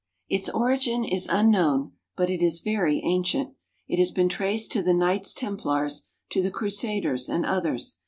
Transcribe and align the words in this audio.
= 0.17 0.19
Its 0.29 0.49
origin 0.49 1.05
is 1.05 1.27
unknown, 1.29 1.91
but 2.15 2.27
it 2.27 2.41
is 2.41 2.61
very 2.61 3.01
ancient. 3.05 3.53
It 3.87 3.99
has 3.99 4.09
been 4.09 4.29
traced 4.29 4.71
to 4.71 4.81
the 4.81 4.95
Knights 4.95 5.31
Templars, 5.31 6.07
to 6.31 6.41
the 6.41 6.49
Crusaders, 6.49 7.29
and 7.29 7.45
others. 7.45 7.99